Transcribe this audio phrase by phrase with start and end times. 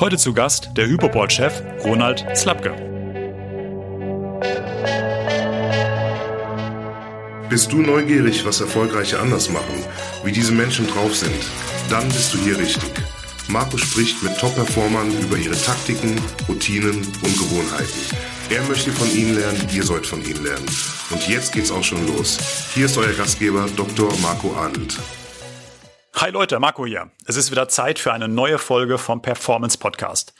[0.00, 2.74] Heute zu Gast der Hypoport-Chef Ronald Slapke.
[7.48, 9.84] Bist du neugierig, was Erfolgreiche anders machen,
[10.24, 11.32] wie diese Menschen drauf sind?
[11.90, 12.90] Dann bist du hier richtig.
[13.46, 18.16] Marco spricht mit Top-Performern über ihre Taktiken, Routinen und Gewohnheiten.
[18.50, 20.66] Er möchte von ihnen lernen, ihr sollt von ihnen lernen.
[21.10, 22.36] Und jetzt geht's auch schon los.
[22.74, 24.12] Hier ist euer Gastgeber Dr.
[24.20, 24.98] Marco Arndt.
[26.16, 27.10] Hi Leute, Marco hier.
[27.26, 30.32] Es ist wieder Zeit für eine neue Folge vom Performance Podcast.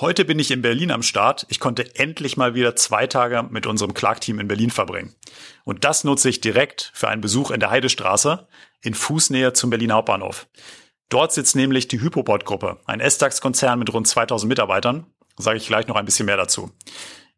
[0.00, 1.46] Heute bin ich in Berlin am Start.
[1.48, 5.14] Ich konnte endlich mal wieder zwei Tage mit unserem Clark-Team in Berlin verbringen.
[5.62, 8.48] Und das nutze ich direkt für einen Besuch in der Heidestraße
[8.82, 10.48] in Fußnähe zum Berliner Hauptbahnhof.
[11.10, 15.06] Dort sitzt nämlich die Hypoport-Gruppe, ein S-DAX-Konzern mit rund 2000 Mitarbeitern.
[15.38, 16.72] Sage ich gleich noch ein bisschen mehr dazu.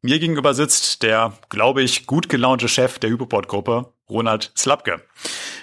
[0.01, 5.02] Mir gegenüber sitzt der, glaube ich, gut gelaunte Chef der Hypoport-Gruppe, Ronald Slapke.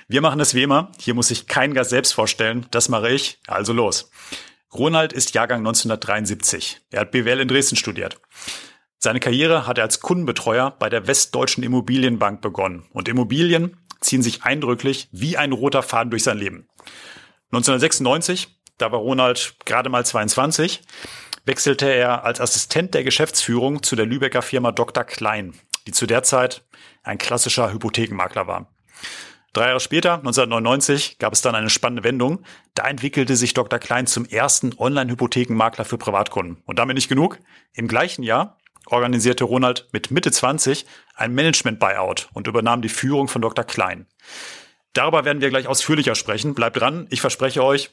[0.08, 0.92] Wir machen es wie immer.
[1.00, 2.66] Hier muss sich kein Gast selbst vorstellen.
[2.72, 3.40] Das mache ich.
[3.48, 4.12] Also los.
[4.74, 6.82] Ronald ist Jahrgang 1973.
[6.92, 8.20] Er hat BWL in Dresden studiert.
[8.98, 12.86] Seine Karriere hat er als Kundenbetreuer bei der Westdeutschen Immobilienbank begonnen.
[12.92, 16.68] Und Immobilien ziehen sich eindrücklich wie ein roter Faden durch sein Leben.
[17.52, 20.82] 1996, da war Ronald gerade mal 22,
[21.46, 25.04] wechselte er als Assistent der Geschäftsführung zu der Lübecker Firma Dr.
[25.04, 25.54] Klein,
[25.88, 26.64] die zu der Zeit
[27.10, 28.68] ein klassischer Hypothekenmakler war.
[29.54, 32.44] Drei Jahre später, 1999, gab es dann eine spannende Wendung.
[32.76, 33.80] Da entwickelte sich Dr.
[33.80, 36.62] Klein zum ersten Online-Hypothekenmakler für Privatkunden.
[36.66, 37.40] Und damit nicht genug.
[37.74, 43.42] Im gleichen Jahr organisierte Ronald mit Mitte 20 ein Management-Buyout und übernahm die Führung von
[43.42, 43.66] Dr.
[43.66, 44.06] Klein.
[44.94, 46.54] Darüber werden wir gleich ausführlicher sprechen.
[46.54, 47.90] Bleibt dran, ich verspreche euch,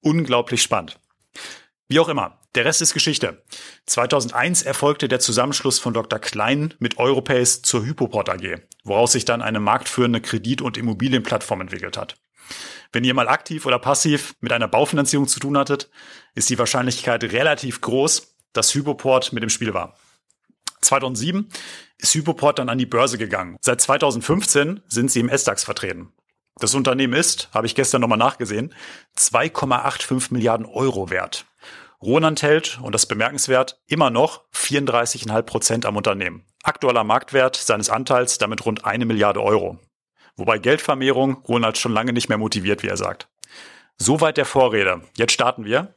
[0.00, 0.98] unglaublich spannend.
[1.90, 3.42] Wie auch immer, der Rest ist Geschichte.
[3.86, 6.20] 2001 erfolgte der Zusammenschluss von Dr.
[6.20, 11.96] Klein mit Europace zur Hypoport AG, woraus sich dann eine marktführende Kredit- und Immobilienplattform entwickelt
[11.96, 12.14] hat.
[12.92, 15.90] Wenn ihr mal aktiv oder passiv mit einer Baufinanzierung zu tun hattet,
[16.36, 19.96] ist die Wahrscheinlichkeit relativ groß, dass Hypoport mit im Spiel war.
[20.82, 21.48] 2007
[21.98, 23.56] ist Hypoport dann an die Börse gegangen.
[23.62, 26.12] Seit 2015 sind sie im S-DAX vertreten.
[26.60, 28.72] Das Unternehmen ist, habe ich gestern nochmal nachgesehen,
[29.16, 31.46] 2,85 Milliarden Euro wert.
[32.02, 36.46] Ronald hält, und das ist bemerkenswert, immer noch 34,5 Prozent am Unternehmen.
[36.62, 39.78] Aktueller Marktwert seines Anteils damit rund eine Milliarde Euro.
[40.34, 43.28] Wobei Geldvermehrung Ronald schon lange nicht mehr motiviert, wie er sagt.
[43.98, 45.02] Soweit der Vorrede.
[45.14, 45.92] Jetzt starten wir.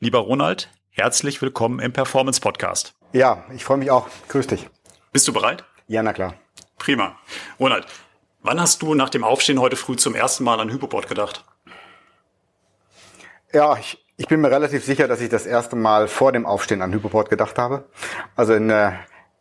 [0.00, 2.94] Lieber Ronald, herzlich willkommen im Performance Podcast.
[3.12, 4.08] Ja, ich freue mich auch.
[4.26, 4.68] Grüß dich.
[5.12, 5.62] Bist du bereit?
[5.86, 6.34] Ja, na klar.
[6.78, 7.16] Prima.
[7.60, 7.86] Ronald,
[8.42, 11.44] wann hast du nach dem Aufstehen heute früh zum ersten Mal an Hypoport gedacht?
[13.52, 16.82] Ja, ich, ich bin mir relativ sicher, dass ich das erste Mal vor dem Aufstehen
[16.82, 17.84] an Hypoport gedacht habe.
[18.36, 18.92] Also in, äh,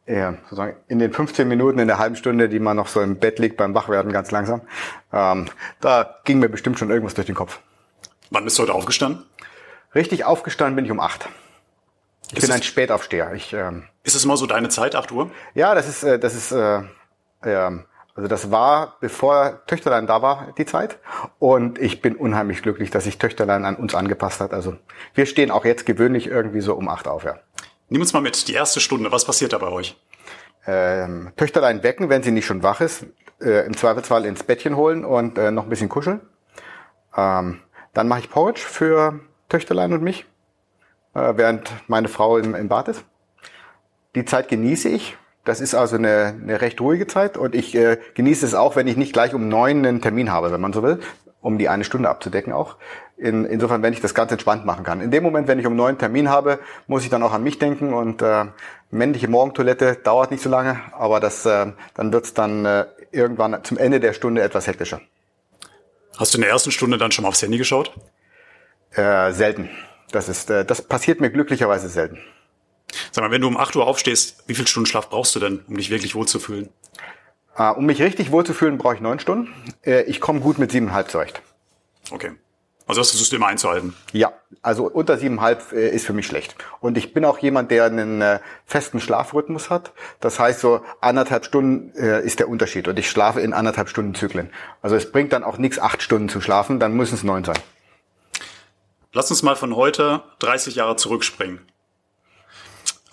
[0.06, 3.39] sozusagen in den 15 Minuten, in der halben Stunde, die man noch so im Bett
[3.39, 4.62] liegt beim Wachwerden ganz langsam.
[5.12, 5.45] Ähm,
[5.79, 7.59] da ging mir bestimmt schon irgendwas durch den Kopf.
[8.31, 9.25] Wann bist du heute aufgestanden?
[9.94, 11.29] Richtig aufgestanden bin ich um acht.
[12.31, 13.33] Ich ist bin ein Spätaufsteher.
[13.33, 15.29] Ich, ähm, ist es immer so deine Zeit, 8 Uhr?
[15.53, 16.81] Ja, das ist, äh, das ist äh,
[17.44, 17.72] äh,
[18.16, 21.00] also das war, bevor Töchterlein da war, die Zeit.
[21.40, 24.53] Und ich bin unheimlich glücklich, dass sich Töchterlein an uns angepasst hat.
[24.53, 24.75] Also
[25.16, 27.40] wir stehen auch jetzt gewöhnlich irgendwie so um acht auf, ja.
[27.90, 30.00] Nimm uns mal mit, die erste Stunde, was passiert da bei euch?
[30.66, 33.06] Ähm, Töchterlein wecken, wenn sie nicht schon wach ist,
[33.41, 36.22] äh, im Zweifelsfall ins Bettchen holen und äh, noch ein bisschen kuscheln.
[37.16, 37.62] Ähm,
[37.94, 39.19] dann mache ich Porridge für
[39.50, 40.25] Töchterlein und mich,
[41.16, 43.03] äh, während meine Frau im, im Bad ist.
[44.16, 47.97] Die Zeit genieße ich, das ist also eine, eine recht ruhige Zeit und ich äh,
[48.13, 50.83] genieße es auch, wenn ich nicht gleich um neun einen Termin habe, wenn man so
[50.83, 50.99] will,
[51.41, 52.77] um die eine Stunde abzudecken auch.
[53.17, 55.01] In, insofern, wenn ich das ganz entspannt machen kann.
[55.01, 57.43] In dem Moment, wenn ich um neun einen Termin habe, muss ich dann auch an
[57.43, 58.45] mich denken und äh,
[58.89, 63.77] männliche Morgentoilette dauert nicht so lange, aber das, äh, dann wird's dann äh, irgendwann zum
[63.77, 65.01] Ende der Stunde etwas hektischer.
[66.17, 67.91] Hast du in der ersten Stunde dann schon mal aufs Handy geschaut?
[68.91, 69.69] Äh, selten.
[70.11, 72.19] Das ist, äh, das passiert mir glücklicherweise selten.
[73.11, 75.63] Sag mal, wenn du um 8 Uhr aufstehst, wie viel Stunden Schlaf brauchst du denn,
[75.67, 76.69] um dich wirklich wohlzufühlen?
[77.57, 79.53] Uh, um mich richtig wohlzufühlen, brauche ich neun Stunden.
[79.85, 81.41] Uh, ich komme gut mit siebeneinhalb zurecht.
[82.09, 82.31] Okay.
[82.85, 83.95] Also das versuchst du immer einzuhalten?
[84.11, 86.56] Ja, also unter siebeneinhalb äh, ist für mich schlecht.
[86.81, 89.94] Und ich bin auch jemand, der einen äh, festen Schlafrhythmus hat.
[90.19, 92.88] Das heißt, so anderthalb Stunden äh, ist der Unterschied.
[92.88, 94.50] Und ich schlafe in anderthalb Stunden Zyklen.
[94.81, 97.57] Also es bringt dann auch nichts, acht Stunden zu schlafen, dann müssen es neun sein.
[99.13, 101.62] Lass uns mal von heute 30 Jahre zurückspringen.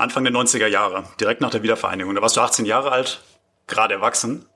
[0.01, 2.15] Anfang der 90er Jahre, direkt nach der Wiedervereinigung.
[2.15, 3.23] Da warst du 18 Jahre alt,
[3.67, 4.47] gerade erwachsen.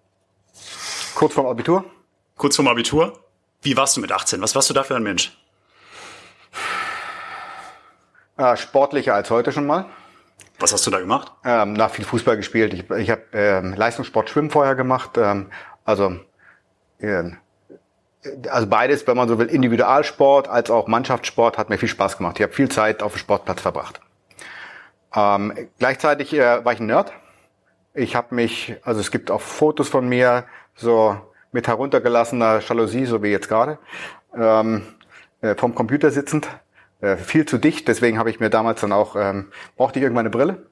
[1.14, 1.85] Kurz vorm Abitur?
[2.37, 3.20] Kurz vorm Abitur.
[3.62, 4.41] Wie warst du mit 18?
[4.41, 5.37] Was warst du da für ein Mensch?
[8.37, 9.87] Äh, sportlicher als heute schon mal.
[10.58, 11.32] Was hast du da gemacht?
[11.44, 12.73] Ähm, na, viel Fußball gespielt.
[12.73, 15.11] Ich, ich habe ähm, Leistungssport Schwimmen vorher gemacht.
[15.17, 15.50] Ähm,
[15.85, 16.19] also
[16.99, 17.31] äh,
[18.49, 22.37] also beides, wenn man so will, Individualsport als auch Mannschaftssport hat mir viel Spaß gemacht.
[22.38, 24.00] Ich habe viel Zeit auf dem Sportplatz verbracht.
[25.14, 27.12] Ähm, gleichzeitig äh, war ich ein Nerd.
[27.94, 30.44] Ich habe mich, also es gibt auch Fotos von mir,
[30.75, 31.16] so
[31.52, 33.78] mit heruntergelassener Jalousie, so wie jetzt gerade,
[34.37, 34.82] ähm,
[35.40, 36.49] äh, vom Computer sitzend.
[37.00, 40.22] Äh, viel zu dicht, deswegen habe ich mir damals dann auch, ähm, brauchte ich irgendwann
[40.22, 40.66] eine Brille.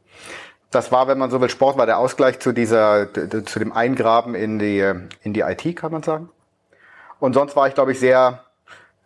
[0.71, 4.35] Das war, wenn man so will, Sport war der Ausgleich zu dieser, zu dem Eingraben
[4.35, 4.93] in die,
[5.23, 6.31] in die IT, kann man sagen.
[7.21, 8.43] Und sonst war ich, glaube ich, sehr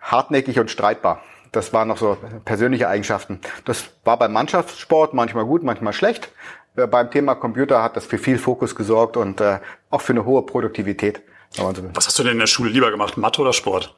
[0.01, 1.21] hartnäckig und streitbar.
[1.57, 3.41] Das waren noch so persönliche Eigenschaften.
[3.65, 6.31] Das war beim Mannschaftssport manchmal gut, manchmal schlecht.
[6.77, 10.27] Äh, beim Thema Computer hat das für viel Fokus gesorgt und äh, auch für eine
[10.27, 11.23] hohe Produktivität.
[11.95, 13.97] Was hast du denn in der Schule lieber gemacht, Mathe oder Sport?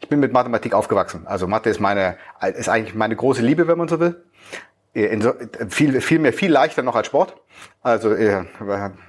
[0.00, 1.24] Ich bin mit Mathematik aufgewachsen.
[1.28, 2.16] Also Mathe ist meine,
[2.56, 4.20] ist eigentlich meine große Liebe, wenn man so will.
[4.94, 5.34] So,
[5.68, 7.36] viel, viel mehr, viel leichter noch als Sport.
[7.82, 8.44] Also äh,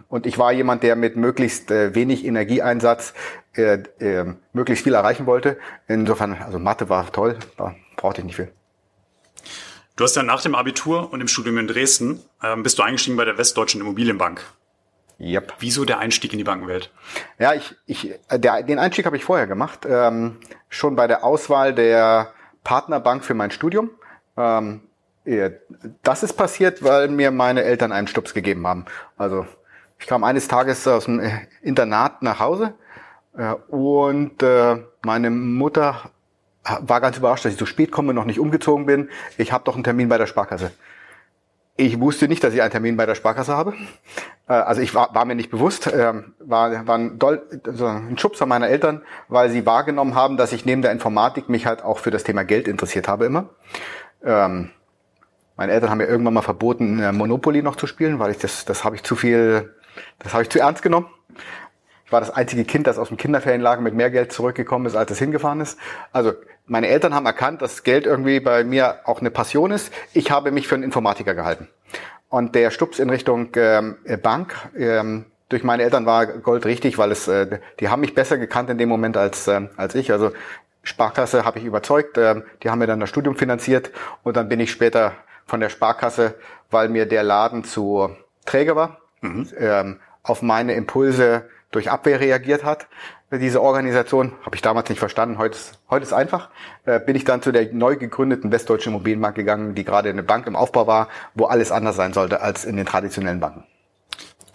[0.08, 3.14] und ich war jemand, der mit möglichst äh, wenig Energieeinsatz
[3.56, 5.58] äh, äh, möglichst viel erreichen wollte.
[5.88, 8.52] Insofern, also Mathe war toll, da brauchte ich nicht viel.
[9.96, 13.18] Du hast ja nach dem Abitur und im Studium in Dresden ähm, bist du eingestiegen
[13.18, 14.42] bei der Westdeutschen Immobilienbank.
[15.20, 15.56] Yep.
[15.60, 16.92] Wieso der Einstieg in die Bankenwelt?
[17.38, 20.38] Ja, ich, ich, der, den Einstieg habe ich vorher gemacht, ähm,
[20.70, 22.34] schon bei der Auswahl der
[22.64, 23.90] Partnerbank für mein Studium.
[24.38, 24.82] Ähm,
[26.04, 28.86] das ist passiert, weil mir meine Eltern einen Stups gegeben haben.
[29.18, 29.46] Also
[30.00, 31.22] ich kam eines Tages aus dem
[31.62, 32.74] Internat nach Hause
[33.38, 36.12] äh, und äh, meine Mutter
[36.82, 39.10] war ganz überrascht, dass ich so spät komme, noch nicht umgezogen bin.
[39.38, 40.72] Ich habe doch einen Termin bei der Sparkasse.
[41.78, 43.74] Ich wusste nicht, dass ich einen Termin bei der Sparkasse habe.
[44.48, 48.46] Äh, also ich war, war mir nicht bewusst, war, war ein, Doll, also ein Schubser
[48.46, 52.12] meiner Eltern, weil sie wahrgenommen haben, dass ich neben der Informatik mich halt auch für
[52.12, 53.50] das Thema Geld interessiert habe immer.
[54.24, 54.72] Ähm,
[55.60, 58.86] meine Eltern haben mir irgendwann mal verboten, Monopoly noch zu spielen, weil ich das, das
[58.86, 59.76] habe ich zu viel,
[60.20, 61.08] das habe ich zu ernst genommen.
[62.06, 65.12] Ich war das einzige Kind, das aus dem Kinderferienlager mit mehr Geld zurückgekommen ist, als
[65.12, 65.78] es hingefahren ist.
[66.14, 66.32] Also
[66.66, 69.92] meine Eltern haben erkannt, dass Geld irgendwie bei mir auch eine Passion ist.
[70.14, 71.68] Ich habe mich für einen Informatiker gehalten.
[72.30, 77.12] Und der Stups in Richtung ähm, Bank ähm, durch meine Eltern war Gold richtig, weil
[77.12, 80.14] es, äh, die haben mich besser gekannt in dem Moment als, äh, als ich.
[80.14, 80.32] Also
[80.84, 83.92] Sparkasse habe ich überzeugt, äh, die haben mir dann das Studium finanziert
[84.24, 85.16] und dann bin ich später
[85.50, 86.36] von der Sparkasse,
[86.72, 88.16] weil mir der Laden zu
[88.46, 89.48] träge war, mhm.
[89.58, 92.88] ähm, auf meine Impulse durch Abwehr reagiert hat.
[93.32, 95.38] Diese Organisation habe ich damals nicht verstanden.
[95.38, 96.50] Heute ist, heute ist einfach.
[96.86, 100.48] Äh, bin ich dann zu der neu gegründeten Westdeutschen Immobilienbank gegangen, die gerade eine Bank
[100.48, 103.66] im Aufbau war, wo alles anders sein sollte als in den traditionellen Banken.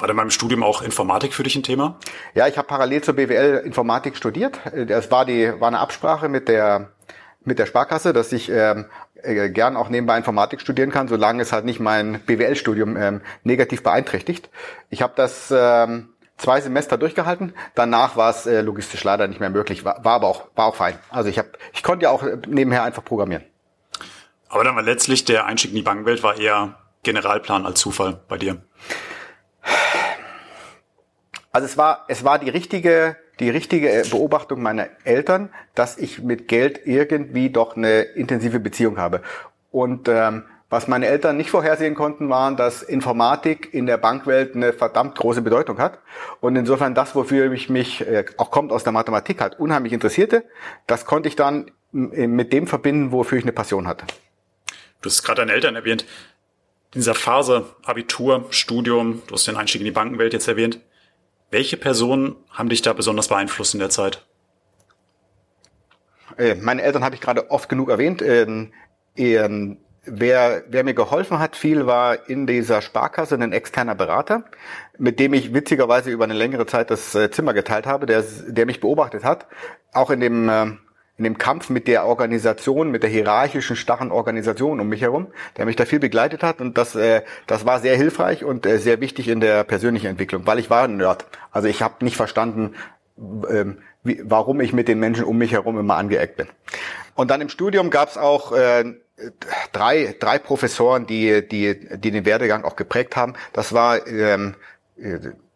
[0.00, 1.98] War denn beim Studium auch Informatik für dich ein Thema?
[2.34, 4.58] Ja, ich habe parallel zur BWL Informatik studiert.
[4.88, 6.90] Das war die war eine Absprache mit der
[7.44, 8.84] mit der Sparkasse, dass ich ähm, äh,
[9.24, 14.50] gern auch nebenbei Informatik studieren kann, solange es halt nicht mein BWL-Studium ähm, negativ beeinträchtigt.
[14.90, 17.54] Ich habe das ähm, zwei Semester durchgehalten.
[17.74, 20.76] Danach war es äh, logistisch leider nicht mehr möglich, war, war aber auch war auch
[20.76, 20.98] fein.
[21.10, 23.44] Also ich habe ich konnte ja auch nebenher einfach programmieren.
[24.48, 28.38] Aber dann war letztlich der Einstieg in die Bankenwelt war eher Generalplan als Zufall bei
[28.38, 28.62] dir.
[31.52, 36.22] Also es war es war die richtige die richtige äh, Beobachtung meiner Eltern, dass ich
[36.22, 39.22] mit Geld irgendwie doch eine intensive Beziehung habe.
[39.70, 44.72] Und ähm, was meine Eltern nicht vorhersehen konnten, waren, dass Informatik in der Bankwelt eine
[44.72, 46.00] verdammt große Bedeutung hat.
[46.40, 50.44] Und insofern das, wofür ich mich, äh, auch kommt aus der Mathematik, halt unheimlich interessierte,
[50.86, 54.06] das konnte ich dann äh, mit dem verbinden, wofür ich eine Passion hatte.
[55.00, 56.06] Du hast gerade deine Eltern erwähnt.
[56.94, 60.80] In dieser Phase Abitur, Studium, du hast den Einstieg in die Bankenwelt jetzt erwähnt.
[61.54, 64.26] Welche Personen haben dich da besonders beeinflusst in der Zeit?
[66.36, 68.22] Äh, meine Eltern habe ich gerade oft genug erwähnt.
[68.22, 68.72] Ähm,
[69.16, 74.42] ähm, wer, wer mir geholfen hat, viel war in dieser Sparkasse ein externer Berater,
[74.98, 78.66] mit dem ich witzigerweise über eine längere Zeit das äh, Zimmer geteilt habe, der, der
[78.66, 79.46] mich beobachtet hat,
[79.92, 80.72] auch in dem äh,
[81.16, 85.64] in dem Kampf mit der Organisation, mit der hierarchischen, starren Organisation um mich herum, der
[85.64, 89.00] mich da viel begleitet hat und das, äh, das war sehr hilfreich und äh, sehr
[89.00, 91.26] wichtig in der persönlichen Entwicklung, weil ich war ein Nerd.
[91.52, 92.74] Also ich habe nicht verstanden,
[93.16, 96.48] ähm, wie, warum ich mit den Menschen um mich herum immer angeeckt bin.
[97.14, 98.84] Und dann im Studium gab es auch äh,
[99.72, 103.34] drei, drei Professoren, die, die, die den Werdegang auch geprägt haben.
[103.52, 104.56] Das war ähm,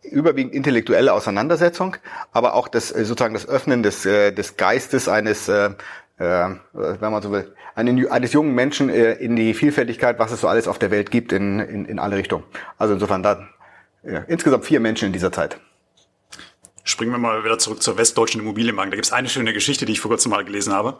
[0.02, 1.96] überwiegend intellektuelle Auseinandersetzung,
[2.32, 5.70] aber auch das äh, sozusagen das Öffnen des, äh, des Geistes eines, äh,
[6.18, 10.48] äh, wenn man so will, eines jungen Menschen äh, in die Vielfältigkeit, was es so
[10.48, 12.44] alles auf der Welt gibt, in, in, in alle Richtungen.
[12.76, 13.48] Also insofern da
[14.02, 15.60] ja, insgesamt vier Menschen in dieser Zeit.
[16.82, 18.90] Springen wir mal wieder zurück zur Westdeutschen Immobilienbank.
[18.90, 20.98] Da gibt es eine schöne Geschichte, die ich vor kurzem mal gelesen habe.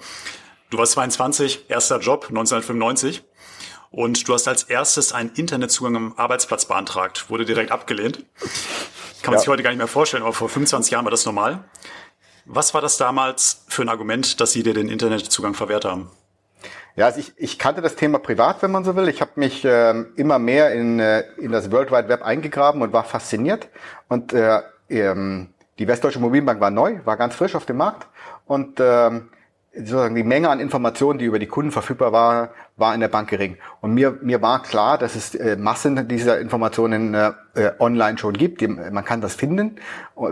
[0.71, 3.25] Du warst 22, erster Job 1995
[3.91, 8.25] und du hast als erstes einen Internetzugang am Arbeitsplatz beantragt, wurde direkt abgelehnt.
[9.23, 9.39] Kann man ja.
[9.41, 11.65] sich heute gar nicht mehr vorstellen, aber vor 25 Jahren war das normal.
[12.45, 16.11] Was war das damals für ein Argument, dass Sie dir den Internetzugang verwehrt haben?
[16.97, 19.09] Ja, also ich, ich kannte das Thema privat, wenn man so will.
[19.09, 22.93] Ich habe mich ähm, immer mehr in, äh, in das World Wide Web eingegraben und
[22.93, 23.69] war fasziniert.
[24.09, 28.09] Und äh, ähm, die Westdeutsche Mobilbank war neu, war ganz frisch auf dem Markt.
[28.47, 29.29] Und ähm,
[29.75, 33.29] sozusagen die Menge an Informationen, die über die Kunden verfügbar war, war in der Bank
[33.31, 33.57] gering.
[33.81, 38.35] Und mir, mir war klar, dass es äh, Massen dieser Informationen äh, äh online schon
[38.35, 38.63] gibt.
[38.63, 39.77] Man kann das finden.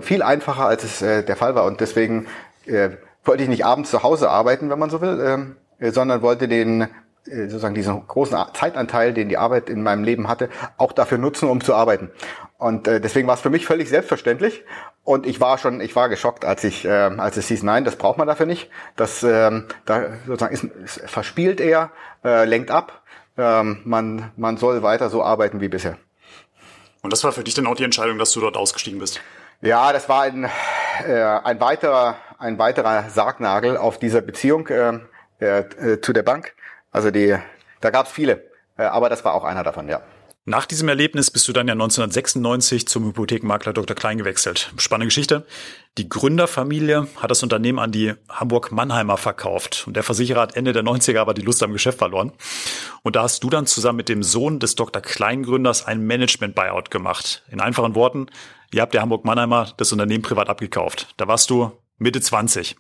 [0.01, 1.65] Viel einfacher, als es der Fall war.
[1.65, 2.27] Und deswegen
[2.67, 2.91] äh,
[3.25, 5.21] wollte ich nicht abends zu Hause arbeiten, wenn man so will.
[5.25, 6.89] Ähm, äh, sondern wollte den
[7.29, 11.61] sozusagen diesen großen Zeitanteil, den die Arbeit in meinem Leben hatte, auch dafür nutzen, um
[11.61, 12.13] zu arbeiten.
[12.59, 14.65] Und äh, deswegen war es für mich völlig selbstverständlich.
[15.05, 17.97] Und ich war schon, ich war geschockt, als ich, äh, als es hieß, nein, das
[17.97, 18.71] braucht man dafür nicht.
[18.97, 21.91] Das ähm, da sozusagen ist, ist verspielt eher,
[22.25, 23.03] äh, lenkt ab.
[23.37, 25.99] Ähm, man, man soll weiter so arbeiten wie bisher.
[27.03, 29.21] Und das war für dich dann auch die Entscheidung, dass du dort ausgestiegen bist?
[29.61, 30.49] Ja, das war ein,
[31.07, 34.69] äh, ein weiterer, ein weiterer Sargnagel auf dieser Beziehung.
[34.69, 35.01] Äh,
[35.39, 36.55] äh, zu der Bank.
[36.91, 37.37] Also die,
[37.83, 40.01] da gab es viele, äh, aber das war auch einer davon, ja.
[40.49, 43.97] Nach diesem Erlebnis bist du dann ja 1996 zum Hypothekenmakler Dr.
[43.97, 44.73] Klein gewechselt.
[44.77, 45.45] Spannende Geschichte.
[45.99, 49.83] Die Gründerfamilie hat das Unternehmen an die Hamburg-Mannheimer verkauft.
[49.89, 52.31] Und der Versicherer hat Ende der 90er aber die Lust am Geschäft verloren.
[53.03, 55.03] Und da hast du dann zusammen mit dem Sohn des Dr.
[55.03, 57.43] Klein-Gründers ein Management-Buyout gemacht.
[57.51, 58.27] In einfachen Worten,
[58.73, 61.09] ihr habt der Hamburg-Mannheimer das Unternehmen privat abgekauft.
[61.17, 62.77] Da warst du Mitte 20.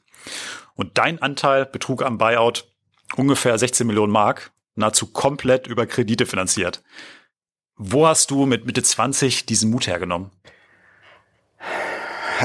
[0.76, 2.68] Und dein Anteil betrug am Buyout
[3.16, 6.84] ungefähr 16 Millionen Mark, nahezu komplett über Kredite finanziert.
[7.78, 10.30] Wo hast du mit Mitte 20 diesen Mut hergenommen?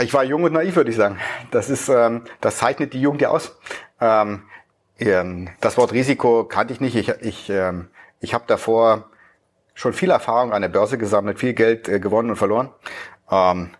[0.01, 1.19] Ich war jung und naiv, würde ich sagen.
[1.51, 3.57] Das ist, ähm, das zeichnet die Jugend ja aus.
[3.99, 4.43] Ähm,
[4.99, 6.95] ähm, das Wort Risiko kannte ich nicht.
[6.95, 7.87] Ich, ich, ähm,
[8.19, 9.09] ich habe davor
[9.73, 12.69] schon viel Erfahrung an der Börse gesammelt, viel Geld äh, gewonnen und verloren.
[13.29, 13.71] Ähm,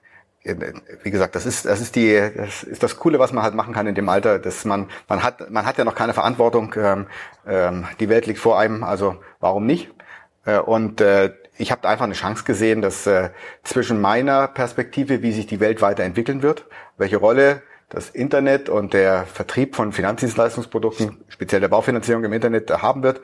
[0.43, 3.73] wie gesagt, das ist, das ist die, das ist das Coole, was man halt machen
[3.73, 7.07] kann in dem Alter, dass man, man hat, man hat ja noch keine Verantwortung, ähm,
[7.45, 9.91] ähm, die Welt liegt vor einem, also warum nicht?
[10.45, 13.29] Äh, und äh, ich habe einfach eine Chance gesehen, dass äh,
[13.63, 16.65] zwischen meiner Perspektive, wie sich die Welt weiterentwickeln wird,
[16.97, 23.03] welche Rolle das Internet und der Vertrieb von Finanzdienstleistungsprodukten, speziell der Baufinanzierung im Internet, haben
[23.03, 23.19] wird.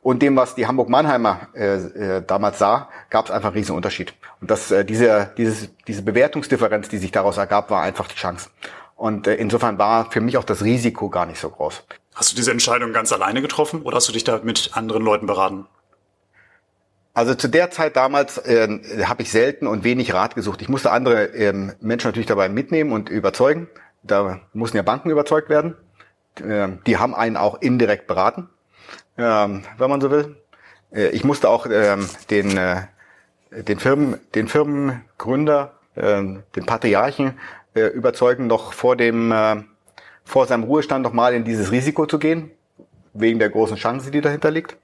[0.00, 4.14] Und dem, was die Hamburg-Mannheimer äh, äh, damals sah, gab es einfach einen riesen Unterschied.
[4.40, 8.48] Und das, äh, diese, dieses, diese Bewertungsdifferenz, die sich daraus ergab, war einfach die Chance.
[8.94, 11.82] Und äh, insofern war für mich auch das Risiko gar nicht so groß.
[12.14, 15.26] Hast du diese Entscheidung ganz alleine getroffen oder hast du dich da mit anderen Leuten
[15.26, 15.66] beraten?
[17.14, 20.62] Also zu der Zeit damals äh, habe ich selten und wenig Rat gesucht.
[20.62, 23.68] Ich musste andere ähm, Menschen natürlich dabei mitnehmen und überzeugen
[24.02, 25.76] da mussten ja Banken überzeugt werden.
[26.44, 28.48] Ähm, die haben einen auch indirekt beraten,
[29.16, 30.36] ähm, wenn man so will.
[30.92, 32.82] Äh, ich musste auch ähm, den, äh,
[33.50, 37.38] den, Firmen, den Firmengründer, den Patriarchen
[37.74, 39.66] äh, überzeugen, noch vor dem
[40.24, 42.50] vor seinem Ruhestand noch mal in dieses Risiko zu gehen,
[43.14, 44.76] wegen der großen Chance, die dahinter liegt.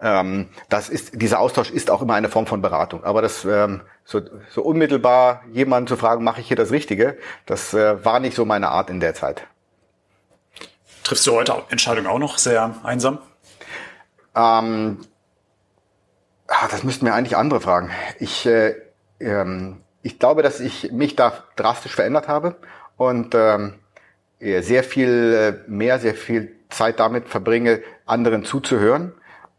[0.00, 3.04] Ähm, das ist, dieser Austausch ist auch immer eine Form von Beratung.
[3.04, 4.20] Aber das ähm, so,
[4.50, 8.44] so unmittelbar jemanden zu fragen, mache ich hier das Richtige, das äh, war nicht so
[8.44, 9.46] meine Art in der Zeit.
[11.04, 13.18] Triffst du heute Entscheidungen auch noch sehr einsam?
[14.34, 14.98] Ähm,
[16.46, 17.90] ach, das müssten mir eigentlich andere fragen.
[18.18, 18.74] Ich, äh,
[19.18, 22.56] ähm, ich glaube, dass ich mich da drastisch verändert habe
[22.96, 23.74] und ähm,
[24.38, 29.12] sehr viel äh, mehr, sehr viel Zeit damit verbringe, anderen zuzuhören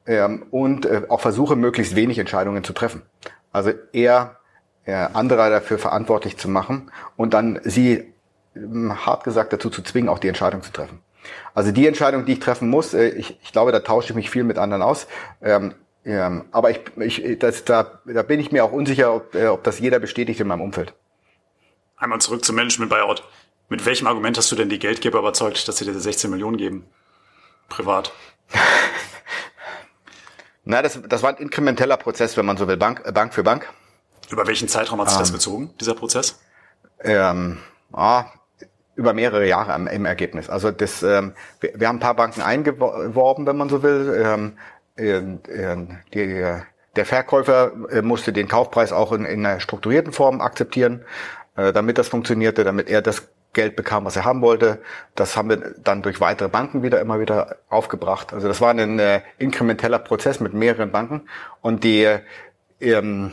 [0.05, 3.03] ähm, und äh, auch versuche, möglichst wenig Entscheidungen zu treffen.
[3.51, 4.37] Also eher
[4.85, 8.13] äh, andere dafür verantwortlich zu machen und dann sie
[8.55, 10.99] ähm, hart gesagt dazu zu zwingen, auch die Entscheidung zu treffen.
[11.53, 14.29] Also die Entscheidung, die ich treffen muss, äh, ich, ich glaube, da tausche ich mich
[14.29, 15.07] viel mit anderen aus.
[15.41, 19.47] Ähm, ähm, aber ich, ich, das, da, da bin ich mir auch unsicher, ob, äh,
[19.47, 20.93] ob das jeder bestätigt in meinem Umfeld.
[21.95, 23.23] Einmal zurück zum Management Buyout.
[23.69, 26.85] Mit welchem Argument hast du denn die Geldgeber überzeugt, dass sie dir 16 Millionen geben?
[27.71, 28.11] Privat.
[30.63, 33.43] Na, das, das war ein inkrementeller Prozess, wenn man so will, Bank, äh, Bank für
[33.43, 33.67] Bank.
[34.29, 36.39] Über welchen Zeitraum hat sich ähm, das bezogen, dieser Prozess?
[37.03, 37.57] Ähm,
[37.91, 38.25] ah,
[38.95, 40.49] über mehrere Jahre im, im Ergebnis.
[40.49, 44.21] Also das, ähm, wir, wir, haben ein paar Banken eingeworben, wenn man so will.
[44.23, 44.57] Ähm,
[44.95, 45.21] äh,
[46.13, 46.61] die,
[46.95, 51.05] der Verkäufer äh, musste den Kaufpreis auch in, in einer strukturierten Form akzeptieren,
[51.55, 54.79] äh, damit das funktionierte, damit er das Geld bekam, was er haben wollte.
[55.15, 58.33] Das haben wir dann durch weitere Banken wieder immer wieder aufgebracht.
[58.33, 61.23] Also das war ein äh, inkrementeller Prozess mit mehreren Banken
[61.61, 62.07] und die
[62.79, 63.31] ähm,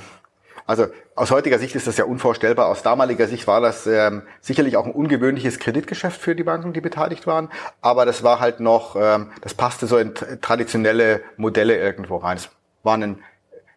[0.68, 2.66] also aus heutiger Sicht ist das ja unvorstellbar.
[2.66, 6.82] Aus damaliger Sicht war das ähm, sicherlich auch ein ungewöhnliches Kreditgeschäft für die Banken, die
[6.82, 7.48] beteiligt waren.
[7.80, 12.37] Aber das war halt noch, ähm, das passte so in traditionelle Modelle irgendwo rein.
[12.37, 12.50] Es
[12.82, 13.22] war ein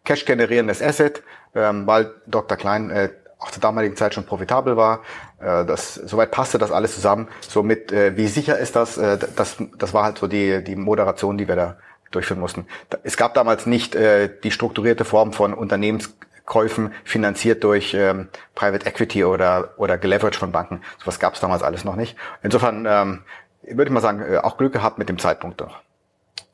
[0.03, 1.24] cash-generierendes Asset,
[1.55, 2.57] ähm, weil Dr.
[2.57, 5.00] Klein äh, auch zur damaligen Zeit schon profitabel war.
[5.41, 7.27] Äh, das, soweit passte das alles zusammen.
[7.41, 8.98] Somit, äh, wie sicher ist das?
[8.98, 9.57] Äh, das?
[9.77, 11.77] Das war halt so die, die Moderation, die wir da
[12.12, 12.67] durchführen mussten.
[13.03, 19.24] Es gab damals nicht äh, die strukturierte Form von Unternehmenskäufen finanziert durch ähm, Private Equity
[19.24, 20.81] oder, oder geleveraged von Banken.
[21.00, 22.17] Sowas gab es damals alles noch nicht.
[22.43, 23.24] Insofern ähm,
[23.63, 25.79] würde ich mal sagen, auch Glück gehabt mit dem Zeitpunkt noch.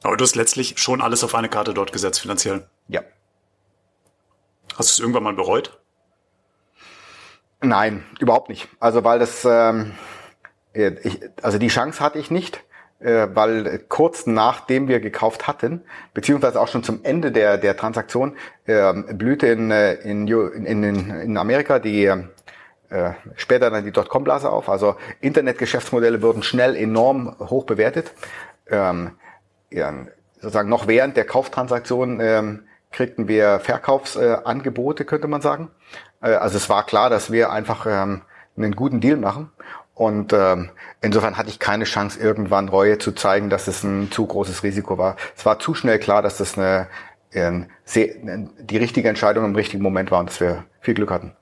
[0.03, 2.67] Aber du hast letztlich schon alles auf eine Karte dort gesetzt, finanziell.
[2.87, 3.01] Ja.
[4.77, 5.79] Hast du es irgendwann mal bereut?
[7.61, 8.67] Nein, überhaupt nicht.
[8.79, 9.93] Also weil das, ähm,
[10.73, 12.63] äh, ich, also die Chance hatte ich nicht,
[12.99, 15.81] äh, weil kurz nachdem wir gekauft hatten,
[16.13, 18.35] beziehungsweise auch schon zum Ende der der Transaktion,
[18.65, 22.05] äh, blühte in, in, in, in, in Amerika die
[22.89, 24.69] äh, später dann die Dotcom-Blase auf.
[24.69, 28.13] Also Internetgeschäftsmodelle wurden schnell enorm hoch bewertet.
[28.69, 29.11] Ähm,
[29.71, 29.93] ja,
[30.35, 35.69] sozusagen noch während der Kauftransaktion ähm, kriegten wir Verkaufsangebote, könnte man sagen.
[36.21, 38.21] Äh, also es war klar, dass wir einfach ähm,
[38.55, 39.51] einen guten Deal machen.
[39.93, 40.69] Und ähm,
[41.01, 44.97] insofern hatte ich keine Chance, irgendwann Reue zu zeigen, dass es ein zu großes Risiko
[44.99, 45.15] war.
[45.35, 46.87] Es war zu schnell klar, dass das eine,
[47.33, 51.35] eine, eine die richtige Entscheidung im richtigen Moment war und dass wir viel Glück hatten.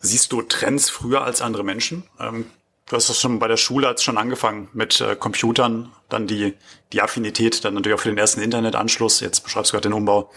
[0.00, 2.04] Siehst du Trends früher als andere Menschen?
[2.20, 2.44] Ähm,
[2.88, 6.54] Du hast das schon bei der Schule als schon angefangen mit äh, Computern, dann die,
[6.92, 9.18] die Affinität, dann natürlich auch für den ersten Internetanschluss.
[9.20, 10.30] Jetzt beschreibst du gerade den Umbau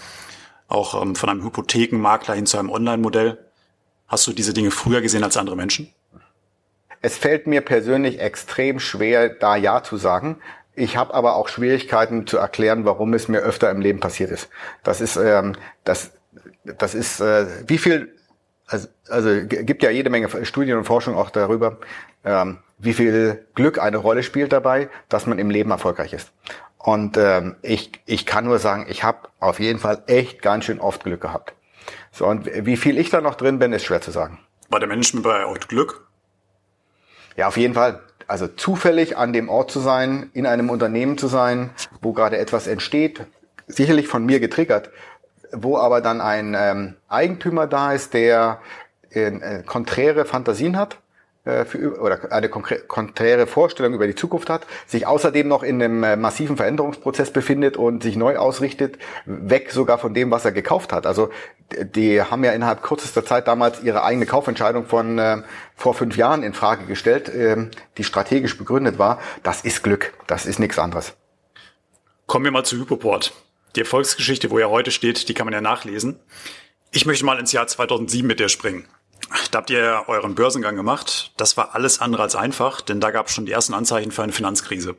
[0.67, 3.37] auch ähm, von einem Hypothekenmakler hin zu einem Online-Modell.
[4.07, 5.93] Hast du diese Dinge früher gesehen als andere Menschen?
[7.01, 10.41] Es fällt mir persönlich extrem schwer, da Ja zu sagen.
[10.73, 14.49] Ich habe aber auch Schwierigkeiten zu erklären, warum es mir öfter im Leben passiert ist.
[14.83, 16.11] Das ist, ähm, das,
[16.63, 18.15] das ist, äh, wie viel
[18.69, 21.77] also, also gibt ja jede Menge Studien und Forschung auch darüber,
[22.23, 26.31] ähm, wie viel Glück eine Rolle spielt dabei, dass man im Leben erfolgreich ist.
[26.77, 30.79] Und ähm, ich, ich kann nur sagen, ich habe auf jeden Fall echt ganz schön
[30.79, 31.53] oft Glück gehabt.
[32.11, 34.39] So, und wie viel ich da noch drin bin, ist schwer zu sagen.
[34.69, 36.07] War der Mensch mit bei euch Glück?
[37.35, 38.01] Ja, auf jeden Fall.
[38.27, 41.71] Also zufällig an dem Ort zu sein, in einem Unternehmen zu sein,
[42.01, 43.25] wo gerade etwas entsteht,
[43.67, 44.91] sicherlich von mir getriggert,
[45.51, 48.59] wo aber dann ein ähm, Eigentümer da ist, der
[49.12, 50.99] äh, konträre Fantasien hat
[51.45, 56.03] äh, für, oder eine konträre Vorstellung über die Zukunft hat, sich außerdem noch in einem
[56.03, 60.91] äh, massiven Veränderungsprozess befindet und sich neu ausrichtet, weg sogar von dem, was er gekauft
[60.91, 61.05] hat.
[61.05, 61.29] Also
[61.71, 65.38] die haben ja innerhalb kürzester Zeit damals ihre eigene Kaufentscheidung von äh,
[65.75, 69.19] vor fünf Jahren in Frage gestellt, äh, die strategisch begründet war.
[69.41, 71.13] Das ist Glück, das ist nichts anderes.
[72.27, 73.33] Kommen wir mal zu Hypoport.
[73.75, 76.19] Die Erfolgsgeschichte, wo er heute steht, die kann man ja nachlesen.
[76.91, 78.88] Ich möchte mal ins Jahr 2007 mit dir springen.
[79.51, 81.34] Da habt ihr euren Börsengang gemacht.
[81.38, 84.23] Das war alles andere als einfach, denn da gab es schon die ersten Anzeichen für
[84.23, 84.95] eine Finanzkrise.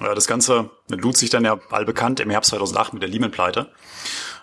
[0.00, 3.70] Das Ganze lud sich dann ja allbekannt im Herbst 2008 mit der Lehman-Pleite,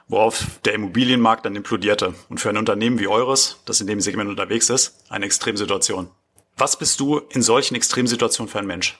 [0.08, 2.14] worauf der Immobilienmarkt dann implodierte.
[2.30, 6.10] Und für ein Unternehmen wie eures, das in dem Segment unterwegs ist, eine Extremsituation.
[6.58, 8.98] Was bist du in solchen Extremsituationen für ein Mensch?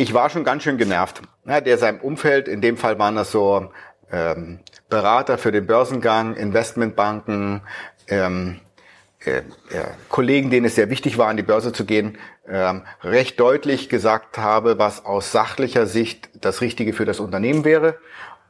[0.00, 1.20] Ich war schon ganz schön genervt.
[1.44, 3.70] Ja, der seinem Umfeld, in dem Fall waren das so
[4.10, 7.60] ähm, Berater für den Börsengang, Investmentbanken,
[8.08, 8.60] ähm,
[9.24, 9.42] äh, äh,
[10.08, 12.16] Kollegen, denen es sehr wichtig war, an die Börse zu gehen,
[12.48, 17.98] ähm, recht deutlich gesagt habe, was aus sachlicher Sicht das Richtige für das Unternehmen wäre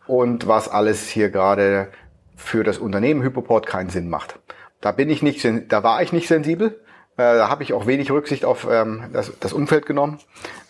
[0.07, 1.89] und was alles hier gerade
[2.37, 4.39] für das Unternehmen Hypoport keinen Sinn macht.
[4.81, 6.81] Da bin ich nicht, da war ich nicht sensibel.
[7.21, 10.21] Äh, da habe ich auch wenig Rücksicht auf ähm, das, das Umfeld genommen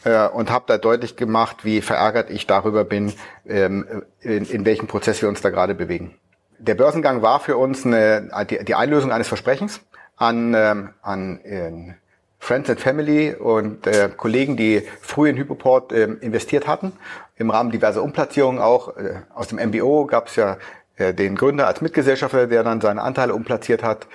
[0.03, 3.13] äh, und habe da deutlich gemacht, wie verärgert ich darüber bin,
[3.47, 6.17] ähm, in, in welchem Prozess wir uns da gerade bewegen.
[6.59, 9.81] Der Börsengang war für uns eine, die, die Einlösung eines Versprechens
[10.17, 11.95] an, ähm, an äh,
[12.41, 16.93] Friends and Family und äh, Kollegen, die früh in Hypoport äh, investiert hatten.
[17.37, 18.97] Im Rahmen diverser Umplatzierungen auch.
[18.97, 20.57] Äh, aus dem MBO gab es ja
[20.97, 24.07] äh, den Gründer als Mitgesellschafter, der dann seine Anteile umplatziert hat.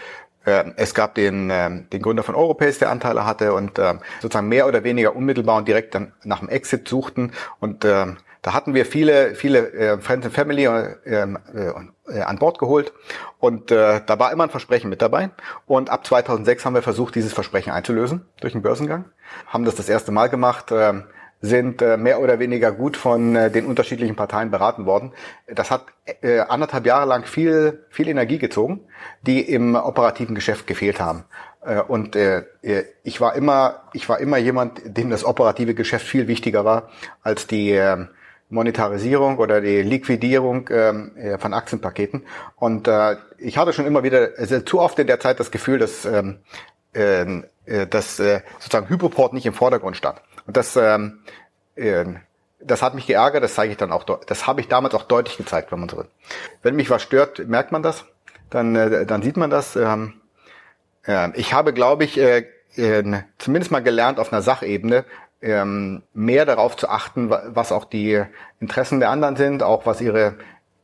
[0.46, 4.48] Ähm, es gab den, ähm, den Gründer von Europace, der Anteile hatte und ähm, sozusagen
[4.48, 7.32] mehr oder weniger unmittelbar und direkt dann nach dem Exit suchten.
[7.60, 7.86] Und
[8.46, 12.94] da hatten wir viele, viele äh, Friends and Family äh, äh, an Bord geholt
[13.40, 15.32] und äh, da war immer ein Versprechen mit dabei.
[15.66, 19.06] Und ab 2006 haben wir versucht, dieses Versprechen einzulösen durch den Börsengang.
[19.48, 20.72] Haben das das erste Mal gemacht.
[21.42, 25.12] Sind äh, mehr oder weniger gut von äh, den unterschiedlichen Parteien beraten worden.
[25.48, 25.86] Das hat
[26.22, 28.82] äh, anderthalb Jahre lang viel, viel Energie gezogen,
[29.22, 31.26] die im operativen Geschäft gefehlt haben.
[31.88, 36.90] Und ich war immer, ich war immer jemand, dem das operative Geschäft viel wichtiger war
[37.24, 38.06] als die äh,
[38.50, 42.24] Monetarisierung oder die Liquidierung ähm, äh, von Aktienpaketen.
[42.56, 42.88] Und
[43.38, 46.38] ich hatte schon immer wieder also zu oft in der Zeit das Gefühl, dass, ähm,
[46.94, 50.22] äh, dass sozusagen Hypoport nicht im Vordergrund stand.
[50.46, 51.20] Und das, ähm,
[51.76, 52.06] äh,
[52.60, 55.38] das hat mich geärgert, das zeige ich dann auch, das habe ich damals auch deutlich
[55.38, 56.08] gezeigt, wenn man so will.
[56.62, 58.06] Wenn mich was stört, merkt man das.
[58.50, 59.76] dann, äh, dann sieht man das.
[59.76, 60.14] Ähm,
[61.06, 65.06] äh, ich habe, glaube ich, äh, äh, zumindest mal gelernt auf einer Sachebene,
[65.42, 68.24] ähm, mehr darauf zu achten, was auch die
[68.60, 70.36] Interessen der anderen sind, auch was ihre,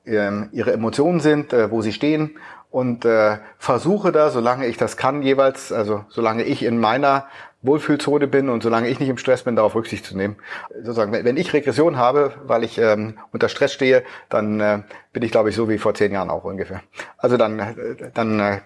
[0.05, 2.37] ähm, ihre Emotionen sind, äh, wo sie stehen
[2.69, 7.27] und äh, versuche da, solange ich das kann, jeweils, also solange ich in meiner
[7.61, 10.35] Wohlfühlzone bin und solange ich nicht im Stress bin, darauf Rücksicht zu nehmen.
[10.73, 14.79] Sozusagen, wenn ich Regression habe, weil ich ähm, unter Stress stehe, dann äh,
[15.13, 16.81] bin ich, glaube ich, so wie vor zehn Jahren auch ungefähr.
[17.17, 18.61] Also dann, äh, dann äh,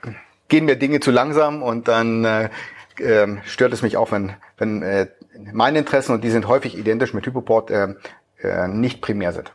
[0.47, 2.49] gehen mir Dinge zu langsam und dann äh,
[2.99, 5.07] äh, stört es mich auch, wenn, wenn äh,
[5.51, 7.95] meine Interessen, und die sind häufig identisch mit Hypoport, äh,
[8.41, 9.51] äh, nicht primär sind.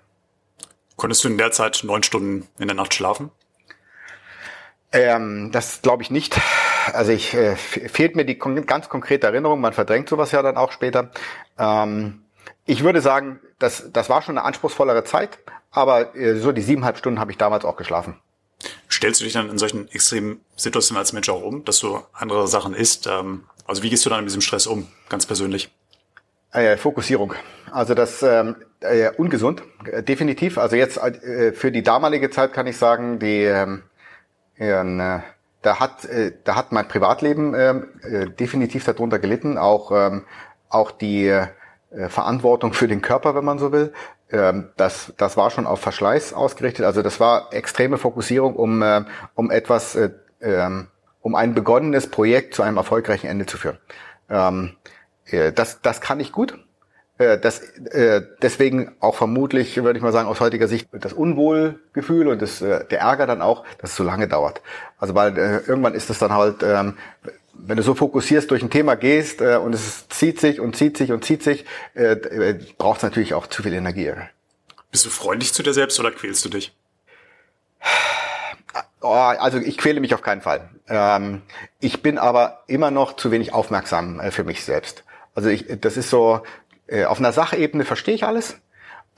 [0.96, 3.30] Konntest du in der Zeit neun Stunden in der Nacht schlafen?
[4.92, 6.38] Ähm, das glaube ich nicht.
[6.94, 9.60] Also ich äh, fehlt mir die kon ganz konkrete Erinnerung.
[9.60, 11.10] Man verdrängt sowas ja dann auch später.
[11.58, 12.22] Ähm,
[12.66, 15.38] ich würde sagen, das, das war schon eine anspruchsvollere Zeit,
[15.70, 18.16] aber äh, so die siebeneinhalb Stunden habe ich damals auch geschlafen.
[18.90, 22.46] Stellst du dich dann in solchen extremen Situationen als Mensch auch um, dass du andere
[22.48, 23.06] Sachen isst?
[23.06, 25.70] Ähm, also wie gehst du dann mit diesem Stress um, ganz persönlich?
[26.52, 27.34] Äh, Fokussierung.
[27.70, 30.58] Also das ähm, äh, ungesund, äh, definitiv.
[30.58, 33.84] Also jetzt äh, für die damalige Zeit kann ich sagen, die ähm,
[34.56, 35.20] äh,
[35.62, 40.24] da hat äh, da hat mein Privatleben ähm, äh, definitiv darunter gelitten, auch ähm,
[40.68, 41.48] auch die äh,
[42.08, 43.92] Verantwortung für den Körper, wenn man so will.
[44.30, 46.86] Ähm, das das war schon auf Verschleiß ausgerichtet.
[46.86, 50.88] Also das war extreme Fokussierung, um äh, um etwas äh, ähm,
[51.20, 53.78] um ein begonnenes Projekt zu einem erfolgreichen Ende zu führen.
[54.30, 54.76] Ähm,
[55.26, 56.58] äh, das das kann ich gut.
[57.20, 62.28] Äh, das, äh, deswegen auch vermutlich, würde ich mal sagen, aus heutiger Sicht das Unwohlgefühl
[62.28, 64.62] und das, äh, der Ärger dann auch, dass es so lange dauert.
[64.98, 66.96] Also weil äh, irgendwann ist es dann halt, ähm,
[67.52, 70.96] wenn du so fokussierst durch ein Thema gehst äh, und es zieht sich und zieht
[70.96, 74.12] sich und zieht sich, äh, äh braucht es natürlich auch zu viel Energie.
[74.90, 76.74] Bist du freundlich zu dir selbst oder quälst du dich?
[79.02, 80.70] Oh, also ich quäle mich auf keinen Fall.
[80.88, 81.42] Ähm,
[81.80, 85.04] ich bin aber immer noch zu wenig aufmerksam äh, für mich selbst.
[85.34, 86.42] Also ich, das ist so,
[86.90, 88.56] äh, auf einer Sachebene verstehe ich alles.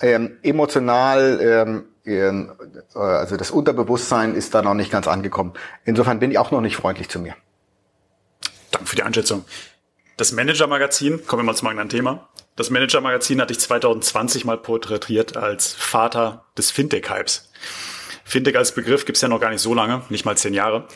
[0.01, 5.55] Ähm, emotional, ähm, äh, also das Unterbewusstsein ist da noch nicht ganz angekommen.
[5.85, 7.35] Insofern bin ich auch noch nicht freundlich zu mir.
[8.71, 9.45] Danke für die Einschätzung.
[10.17, 12.29] Das Manager-Magazin, kommen wir mal zum eigenen Thema.
[12.57, 17.51] Das Manager-Magazin hatte ich 2020 mal porträtiert als Vater des Fintech-Hypes.
[18.25, 20.87] Fintech als Begriff gibt's ja noch gar nicht so lange, nicht mal zehn Jahre.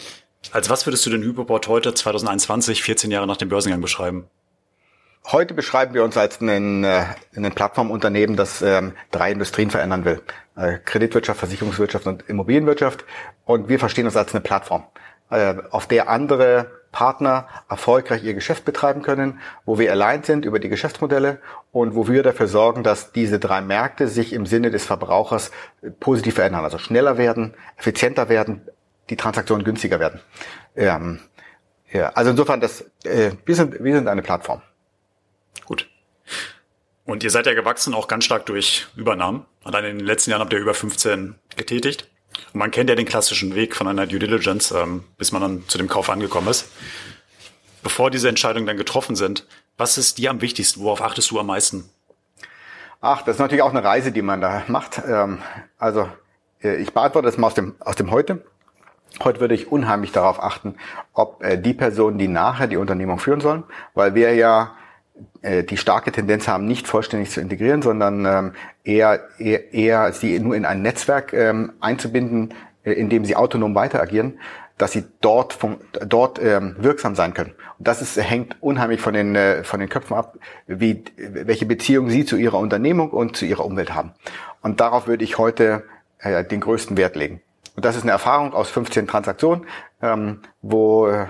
[0.52, 4.28] Als was würdest du den Hyperport heute 2021, 14 Jahre nach dem Börsengang beschreiben?
[5.32, 10.22] Heute beschreiben wir uns als ein, äh, ein Plattformunternehmen, das ähm, drei Industrien verändern will.
[10.56, 13.04] Äh, Kreditwirtschaft, Versicherungswirtschaft und Immobilienwirtschaft.
[13.44, 14.84] Und wir verstehen uns als eine Plattform,
[15.30, 20.60] äh, auf der andere Partner erfolgreich ihr Geschäft betreiben können, wo wir allein sind über
[20.60, 21.40] die Geschäftsmodelle
[21.72, 25.50] und wo wir dafür sorgen, dass diese drei Märkte sich im Sinne des Verbrauchers
[25.98, 28.62] positiv verändern, also schneller werden, effizienter werden,
[29.10, 30.20] die Transaktionen günstiger werden.
[30.76, 31.18] Ähm,
[31.90, 34.62] ja, also insofern, das, äh, wir, sind, wir sind eine Plattform.
[35.64, 35.88] Gut.
[37.04, 39.46] Und ihr seid ja gewachsen auch ganz stark durch Übernahmen.
[39.62, 42.08] Allein in den letzten Jahren habt ihr über 15 getätigt.
[42.52, 45.68] Und man kennt ja den klassischen Weg von einer Due Diligence, ähm, bis man dann
[45.68, 46.68] zu dem Kauf angekommen ist.
[47.82, 50.80] Bevor diese Entscheidungen dann getroffen sind, was ist dir am wichtigsten?
[50.80, 51.88] Worauf achtest du am meisten?
[53.00, 55.00] Ach, das ist natürlich auch eine Reise, die man da macht.
[55.06, 55.38] Ähm,
[55.78, 56.08] also
[56.62, 58.44] äh, ich beantworte das mal aus dem, aus dem Heute.
[59.22, 60.76] Heute würde ich unheimlich darauf achten,
[61.12, 63.64] ob äh, die Personen, die nachher die Unternehmung führen sollen,
[63.94, 64.74] weil wir ja
[65.42, 68.52] die starke Tendenz haben, nicht vollständig zu integrieren, sondern ähm,
[68.84, 72.52] eher, eher, eher sie nur in ein Netzwerk ähm, einzubinden,
[72.86, 74.38] äh, in dem sie autonom weiter agieren,
[74.78, 77.54] dass sie dort, vom, dort ähm, wirksam sein können.
[77.78, 82.10] Und das ist, hängt unheimlich von den, äh, von den Köpfen ab, wie, welche Beziehung
[82.10, 84.12] sie zu ihrer Unternehmung und zu ihrer Umwelt haben.
[84.62, 85.84] Und darauf würde ich heute
[86.18, 87.40] äh, den größten Wert legen.
[87.74, 89.66] Und das ist eine Erfahrung aus 15 Transaktionen,
[90.02, 91.26] ähm, wo äh,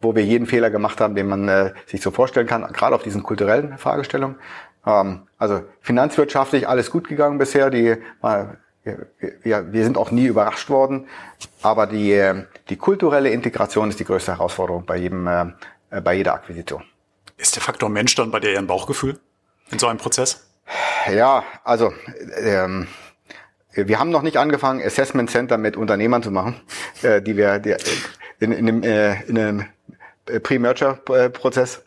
[0.00, 3.02] wo wir jeden Fehler gemacht haben, den man äh, sich so vorstellen kann, gerade auf
[3.02, 4.36] diesen kulturellen Fragestellungen.
[4.86, 7.70] Ähm, also finanzwirtschaftlich alles gut gegangen bisher.
[7.70, 8.44] Die, äh,
[9.42, 11.08] wir, wir sind auch nie überrascht worden,
[11.62, 15.46] aber die, äh, die kulturelle Integration ist die größte Herausforderung bei jedem, äh,
[15.90, 16.84] äh, bei jeder Akquisition.
[17.36, 19.18] Ist der Faktor Mensch dann bei dir eher ein Bauchgefühl
[19.70, 20.48] in so einem Prozess?
[21.10, 21.92] Ja, also
[22.40, 22.88] ähm,
[23.72, 26.60] wir haben noch nicht angefangen, Assessment Center mit Unternehmern zu machen,
[27.02, 27.76] äh, die wir die,
[28.40, 29.64] in, in, einem, äh, in einem
[30.26, 31.84] äh, Pre-Merger-Prozess.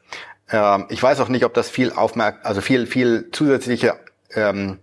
[0.52, 3.96] Ähm, ich weiß auch nicht, ob das viel aufmerk also viel, viel zusätzliche
[4.34, 4.80] ähm,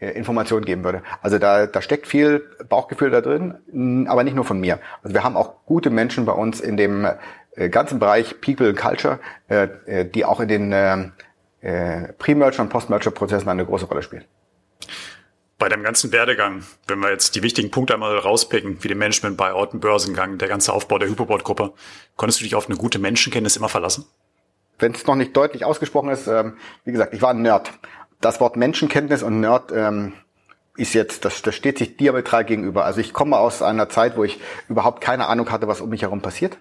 [0.00, 1.02] äh, Informationen geben würde.
[1.22, 4.78] Also da, da steckt viel Bauchgefühl da drin, aber nicht nur von mir.
[5.02, 7.06] Also wir haben auch gute Menschen bei uns in dem
[7.54, 12.68] äh, ganzen Bereich People and Culture, äh, äh die auch in den äh, Pre-Merger und
[12.68, 14.24] Post-Merger-Prozessen eine große Rolle spielen.
[15.58, 18.98] Bei Bei deinem ganzen Werdegang, wenn wir jetzt die wichtigen Punkte einmal rauspicken, wie den
[18.98, 21.72] Management, Buyout, und Börsengang, der ganze Aufbau der Hyperboard-Gruppe,
[22.16, 24.04] konntest du dich auf eine gute Menschenkenntnis immer verlassen?
[24.78, 27.72] Wenn es noch nicht deutlich ausgesprochen ist, ähm, wie gesagt, ich war ein Nerd.
[28.20, 30.12] Das Wort Menschenkenntnis und Nerd ähm,
[30.76, 32.84] ist jetzt, das, das steht sich diametral gegenüber.
[32.84, 34.38] Also ich komme aus einer Zeit, wo ich
[34.68, 36.58] überhaupt keine Ahnung hatte, was um mich herum passiert.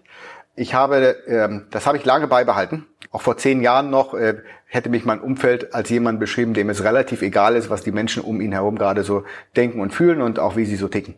[0.55, 2.85] Ich habe, ähm, das habe ich lange beibehalten.
[3.11, 4.35] Auch vor zehn Jahren noch äh,
[4.67, 8.23] hätte mich mein Umfeld als jemand beschrieben, dem es relativ egal ist, was die Menschen
[8.23, 9.23] um ihn herum gerade so
[9.55, 11.15] denken und fühlen und auch wie sie so ticken.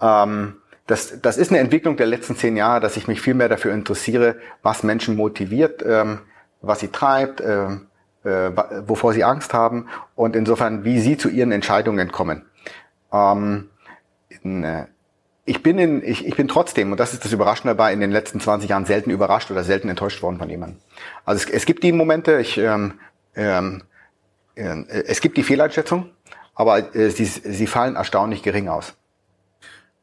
[0.00, 3.48] Ähm, das, das ist eine Entwicklung der letzten zehn Jahre, dass ich mich viel mehr
[3.48, 6.20] dafür interessiere, was Menschen motiviert, ähm,
[6.62, 7.88] was sie treibt, ähm,
[8.24, 8.50] äh,
[8.86, 12.46] wovor sie Angst haben und insofern, wie sie zu ihren Entscheidungen kommen.
[13.12, 13.68] Ähm,
[14.30, 14.84] äh,
[15.48, 18.10] ich bin in, ich, ich bin trotzdem, und das ist das Überraschende dabei, in den
[18.10, 20.78] letzten 20 Jahren selten überrascht oder selten enttäuscht worden von jemandem.
[21.24, 23.00] Also es, es gibt die Momente, ich, ähm,
[23.34, 23.82] ähm,
[24.54, 26.10] äh, es gibt die Fehleinschätzung,
[26.54, 28.94] aber äh, sie, sie fallen erstaunlich gering aus.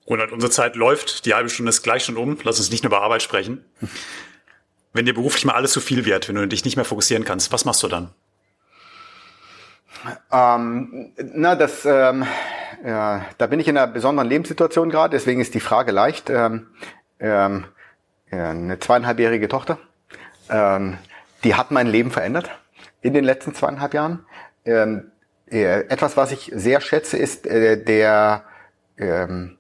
[0.08, 2.38] Ronald, unsere Zeit läuft, die halbe Stunde ist gleich schon um.
[2.44, 3.64] Lass uns nicht nur über Arbeit sprechen.
[4.94, 7.52] Wenn dir beruflich mal alles zu viel wird, wenn du dich nicht mehr fokussieren kannst,
[7.52, 8.12] was machst du dann?
[10.32, 12.26] Ähm, na, das, ähm,
[12.84, 16.30] ja, da bin ich in einer besonderen Lebenssituation gerade, deswegen ist die Frage leicht.
[16.30, 16.68] Ähm,
[17.20, 17.66] ähm,
[18.32, 19.78] eine zweieinhalbjährige Tochter,
[20.50, 20.98] ähm,
[21.44, 22.50] die hat mein Leben verändert
[23.02, 24.26] in den letzten zweieinhalb Jahren.
[24.66, 25.12] Ähm,
[25.50, 28.44] äh, etwas, was ich sehr schätze, ist äh, der
[28.98, 29.58] ähm,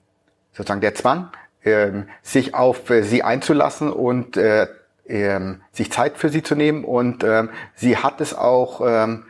[0.51, 1.29] sozusagen der Zwang,
[1.63, 4.67] ähm, sich auf äh, sie einzulassen und äh,
[5.07, 6.83] ähm, sich Zeit für sie zu nehmen.
[6.83, 9.25] Und ähm, sie hat es auch ähm,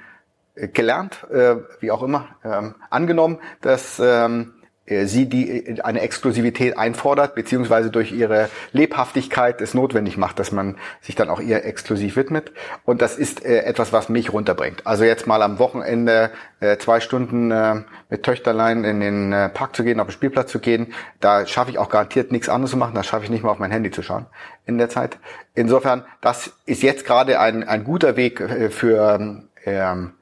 [0.55, 4.53] gelernt, äh, wie auch immer, ähm, angenommen, dass ähm,
[4.85, 10.77] äh, sie die eine Exklusivität einfordert, beziehungsweise durch ihre Lebhaftigkeit es notwendig macht, dass man
[11.01, 12.51] sich dann auch ihr exklusiv widmet.
[12.83, 14.85] Und das ist äh, etwas, was mich runterbringt.
[14.85, 19.75] Also jetzt mal am Wochenende äh, zwei Stunden äh, mit Töchterlein in den äh, Park
[19.75, 22.77] zu gehen, auf den Spielplatz zu gehen, da schaffe ich auch garantiert nichts anderes zu
[22.77, 24.27] machen, da schaffe ich nicht mal auf mein Handy zu schauen
[24.65, 25.17] in der Zeit.
[25.55, 30.15] Insofern, das ist jetzt gerade ein, ein guter Weg äh, für ähm, äh,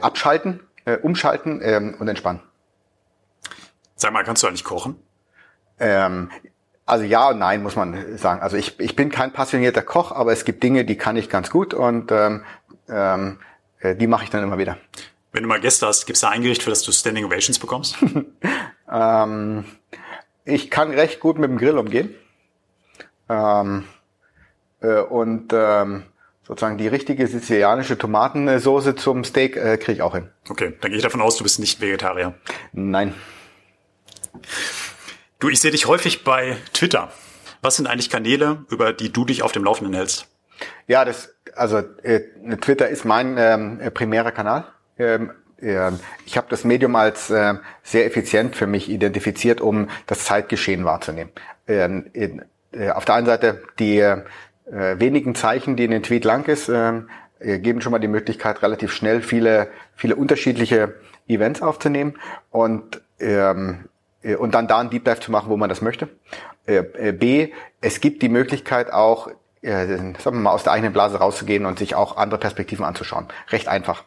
[0.00, 2.40] abschalten, äh, umschalten ähm, und entspannen.
[3.96, 4.96] Sag mal, kannst du eigentlich kochen?
[5.78, 6.30] Ähm,
[6.86, 8.42] also ja und nein, muss man sagen.
[8.42, 11.50] Also ich, ich bin kein passionierter Koch, aber es gibt Dinge, die kann ich ganz
[11.50, 12.44] gut und ähm,
[12.88, 13.38] ähm,
[13.78, 14.78] äh, die mache ich dann immer wieder.
[15.32, 17.58] Wenn du mal Gäste hast, gibt es da ein Gericht, für das du Standing Ovations
[17.58, 17.96] bekommst?
[18.92, 19.64] ähm,
[20.44, 22.14] ich kann recht gut mit dem Grill umgehen.
[23.28, 23.84] Ähm,
[24.80, 26.04] äh, und ähm,
[26.46, 30.28] sozusagen die richtige sizilianische Tomatensoße zum Steak äh, kriege ich auch hin.
[30.48, 32.34] Okay, dann gehe ich davon aus, du bist nicht Vegetarier.
[32.72, 33.14] Nein.
[35.38, 37.10] Du, ich sehe dich häufig bei Twitter.
[37.62, 40.28] Was sind eigentlich Kanäle, über die du dich auf dem Laufenden hältst?
[40.86, 42.20] Ja, das, also äh,
[42.60, 44.66] Twitter ist mein ähm, primärer Kanal.
[44.98, 45.92] Ähm, äh,
[46.26, 51.32] ich habe das Medium als äh, sehr effizient für mich identifiziert, um das Zeitgeschehen wahrzunehmen.
[51.66, 54.02] Ähm, in, äh, auf der einen Seite die
[54.70, 57.02] äh, wenigen Zeichen, die in den Tweet lang ist, äh,
[57.38, 60.94] geben schon mal die Möglichkeit, relativ schnell viele, viele unterschiedliche
[61.28, 62.14] Events aufzunehmen
[62.50, 63.88] und ähm,
[64.22, 66.08] äh, und dann da einen Deep Dive zu machen, wo man das möchte.
[66.66, 69.28] Äh, äh, B, es gibt die Möglichkeit auch,
[69.62, 73.26] äh, sagen wir mal, aus der eigenen Blase rauszugehen und sich auch andere Perspektiven anzuschauen.
[73.50, 74.04] Recht einfach.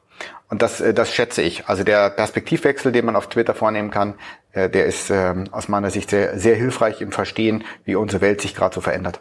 [0.49, 1.67] Und das, äh, das schätze ich.
[1.67, 4.15] Also der Perspektivwechsel, den man auf Twitter vornehmen kann,
[4.53, 8.55] der ist ähm, aus meiner Sicht sehr, sehr hilfreich im Verstehen, wie unsere Welt sich
[8.55, 9.19] gerade so verändert.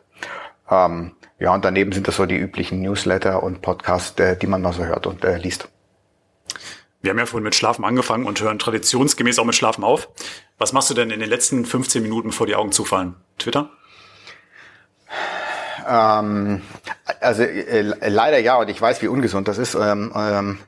[0.71, 4.63] Ähm, ja, und daneben sind das so die üblichen Newsletter und Podcasts, äh, die man
[4.63, 5.69] mal so hört und äh, liest.
[7.03, 10.09] Wir haben ja vorhin mit Schlafen angefangen und hören traditionsgemäß auch mit Schlafen auf.
[10.59, 13.17] Was machst du denn in den letzten 15 Minuten, bevor die Augen zufallen?
[13.39, 13.69] Twitter?
[15.87, 16.63] Ähm,
[17.21, 19.75] also äh, leider ja, und ich weiß, wie ungesund das ist.
[19.75, 20.59] Ähm, ähm,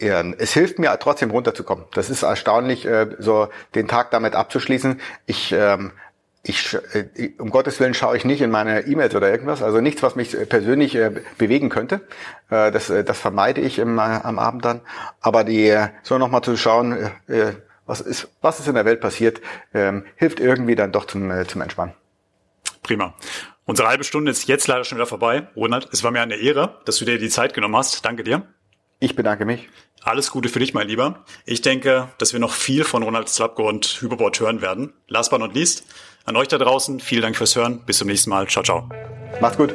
[0.00, 1.84] ja, es hilft mir trotzdem runterzukommen.
[1.94, 5.00] Das ist erstaunlich, äh, so den Tag damit abzuschließen.
[5.26, 5.92] Ich ähm,
[6.42, 10.02] ich, äh, um Gottes Willen schaue ich nicht in meine E-Mails oder irgendwas, also nichts,
[10.02, 12.06] was mich persönlich äh, bewegen könnte.
[12.48, 14.80] Äh, das, das vermeide ich im, am Abend dann.
[15.20, 17.10] Aber die, so nochmal zu schauen,
[17.86, 19.40] was ist, was ist in der Welt passiert,
[19.74, 21.94] ähm, hilft irgendwie dann doch zum, zum Entspannen.
[22.82, 23.14] Prima.
[23.66, 25.48] Unsere halbe Stunde ist jetzt leider schon wieder vorbei.
[25.54, 28.04] Ronald, es war mir eine Ehre, dass du dir die Zeit genommen hast.
[28.04, 28.46] Danke dir.
[29.00, 29.68] Ich bedanke mich.
[30.02, 31.24] Alles Gute für dich, mein Lieber.
[31.44, 34.92] Ich denke, dass wir noch viel von Ronald Slapko und Hyperboard hören werden.
[35.08, 35.84] Last but not least,
[36.24, 37.80] an euch da draußen, vielen Dank fürs Hören.
[37.84, 38.46] Bis zum nächsten Mal.
[38.46, 38.88] Ciao, ciao.
[39.40, 39.74] Macht's gut.